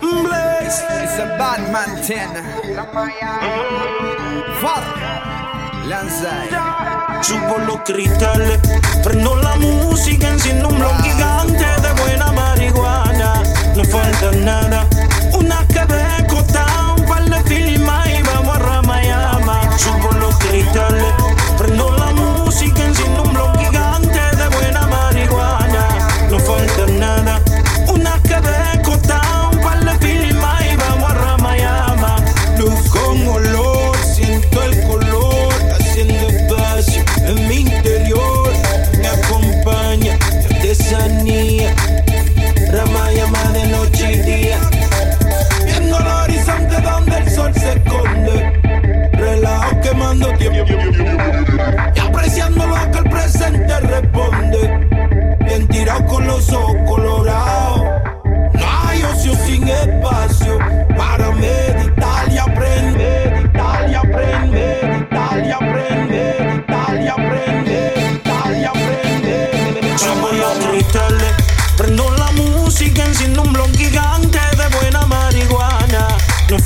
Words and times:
Blaze. 0.00 0.82
It's 1.02 1.18
a 1.18 1.26
bad 1.38 1.60
man 1.70 1.94
10. 2.02 2.26
Fuck. 4.60 4.84
Lanzai. 5.86 6.48
Subo 7.22 7.58
los 7.66 7.80
cristales, 7.82 8.58
prendo 9.04 9.36
la 9.36 9.54
música, 9.56 9.89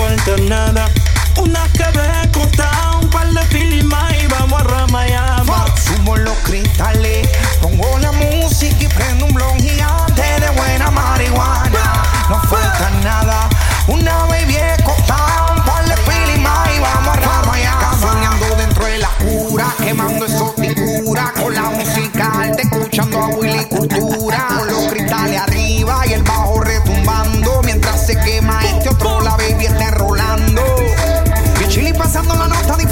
falta 0.00 0.36
nada, 0.48 0.90
una 1.36 1.68
Quebeco 1.72 2.46
Town, 2.56 3.04
un 3.04 3.10
par 3.10 3.28
de 3.28 3.58
y 3.58 4.26
vamos 4.28 4.60
a 4.60 4.64
Ramayama. 4.64 5.66
Sumo 5.76 6.16
los 6.16 6.36
cristales, 6.38 7.28
pongo 7.60 7.98
la 7.98 8.10
música 8.12 8.82
y 8.82 8.88
prendo 8.88 9.26
un 9.26 9.34
blon 9.34 9.58
gigante 9.58 10.22
de 10.22 10.50
buena 10.56 10.90
marihuana. 10.90 12.02
No 12.30 12.40
falta 12.44 12.90
nada, 13.02 13.48
una 13.88 14.24
baby 14.24 14.56
escotada, 14.56 15.54
un 15.56 15.64
par 15.64 15.84
de 15.84 15.96
filima 15.96 16.64
y 16.74 16.80
vamos 16.80 17.16
a 17.16 17.20
Ramayama. 17.20 17.98
Soñando 18.00 18.56
dentro 18.56 18.84
de 18.86 18.98
la 18.98 19.10
cura, 19.18 19.66
quemando 19.78 20.24
esos 20.24 20.54
figuras 20.54 21.30
con 21.32 21.54
la 21.54 21.62
música 21.62 22.50
escuchando 22.58 23.20
a 23.20 23.26
Willy 23.28 23.64
Cultura. 23.66 24.09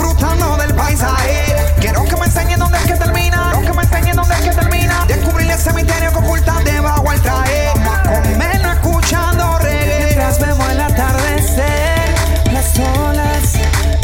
disfrutando 0.08 0.56
del 0.56 0.74
paisaje. 0.74 1.74
Quiero 1.80 2.04
que 2.04 2.16
me 2.16 2.24
enseñen 2.26 2.58
dónde 2.58 2.78
es 2.78 2.84
que 2.84 2.94
termina. 2.94 3.50
Quiero 3.52 3.66
que 3.66 3.72
me 3.76 3.82
enseñen 3.82 4.16
dónde 4.16 4.34
es 4.34 4.40
que 4.40 4.50
termina. 4.50 5.04
Descubrir 5.06 5.50
el 5.50 5.58
cementerio 5.58 6.10
que 6.10 6.18
oculta 6.18 6.54
debajo 6.64 7.10
al 7.10 7.20
traje. 7.20 7.68
Vamos 7.74 7.88
a 7.88 8.22
comer 8.22 8.60
escuchando 8.74 9.58
reggae. 9.58 10.04
Mientras 10.06 10.40
vemos 10.40 10.70
el 10.70 10.80
atardecer, 10.80 12.14
las 12.52 12.78
olas 12.78 13.54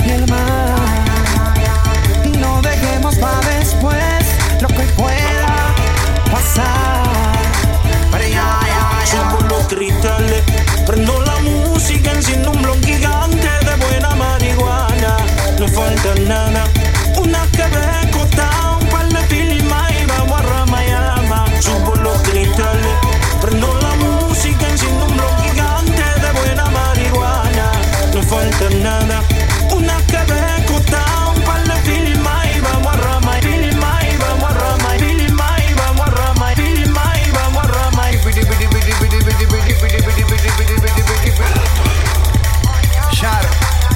y 0.04 0.10
el 0.10 0.30
mar. 0.30 0.74
No 2.38 2.60
dejemos 2.62 3.16
para 3.16 3.40
después 3.40 4.26
lo 4.60 4.68
que 4.68 4.82
pueda 4.96 5.74
pasar. 6.30 7.02
Pero 8.10 8.28
ya, 8.28 8.58
ya, 8.66 9.04
ya. 9.04 9.16
Somos 9.16 9.44
los 9.44 9.66
cristales 9.68 10.53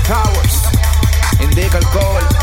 Powers, 0.08 0.62
Indica 1.38 1.76
Alcohol 1.76 2.37